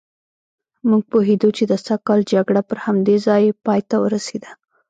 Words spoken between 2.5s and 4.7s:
پر همدې ځای پایته ورسېده.